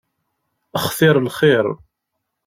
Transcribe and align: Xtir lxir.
Xtir 0.85 1.15
lxir. 1.27 1.65